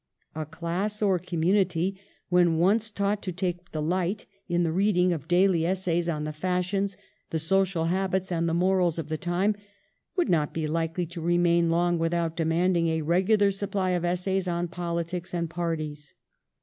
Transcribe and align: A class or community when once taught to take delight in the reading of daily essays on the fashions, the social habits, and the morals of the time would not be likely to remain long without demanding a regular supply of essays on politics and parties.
A 0.33 0.47
class 0.47 1.03
or 1.03 1.19
community 1.19 2.01
when 2.29 2.57
once 2.57 2.89
taught 2.89 3.21
to 3.21 3.31
take 3.31 3.71
delight 3.71 4.25
in 4.47 4.63
the 4.63 4.71
reading 4.71 5.13
of 5.13 5.27
daily 5.27 5.63
essays 5.63 6.09
on 6.09 6.23
the 6.23 6.33
fashions, 6.33 6.97
the 7.29 7.37
social 7.37 7.85
habits, 7.85 8.31
and 8.31 8.49
the 8.49 8.53
morals 8.55 8.97
of 8.97 9.09
the 9.09 9.17
time 9.19 9.53
would 10.15 10.27
not 10.27 10.55
be 10.55 10.65
likely 10.67 11.05
to 11.05 11.21
remain 11.21 11.69
long 11.69 11.99
without 11.99 12.35
demanding 12.35 12.87
a 12.87 13.03
regular 13.03 13.51
supply 13.51 13.91
of 13.91 14.03
essays 14.03 14.47
on 14.47 14.69
politics 14.69 15.35
and 15.35 15.51
parties. 15.51 16.15